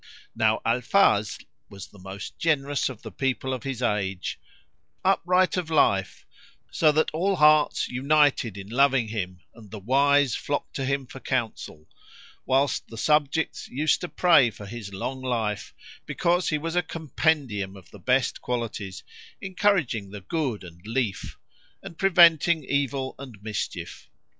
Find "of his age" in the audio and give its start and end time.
3.53-4.39